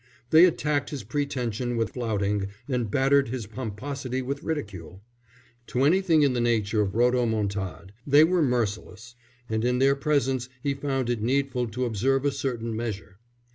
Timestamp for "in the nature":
6.23-6.81